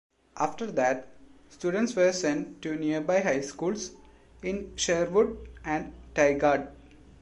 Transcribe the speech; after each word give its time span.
After 0.35 0.65
that, 0.71 1.09
students 1.49 1.95
were 1.95 2.11
sent 2.11 2.63
to 2.63 2.75
nearby 2.75 3.19
high 3.19 3.41
schools 3.41 3.91
in 4.41 4.75
Sherwood 4.75 5.47
and 5.63 5.93
Tigard. 6.15 6.69